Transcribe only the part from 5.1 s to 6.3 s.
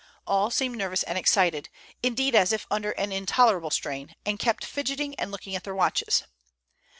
and looking at their watches.